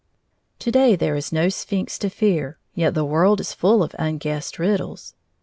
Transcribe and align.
To 0.57 0.71
day 0.71 0.95
there 0.95 1.15
is 1.15 1.31
no 1.31 1.47
Sphinx 1.49 1.99
to 1.99 2.09
fear, 2.09 2.57
yet 2.73 2.95
the 2.95 3.05
world 3.05 3.39
is 3.39 3.53
full 3.53 3.83
of 3.83 3.95
unguessed 3.99 4.57
riddles. 4.57 5.13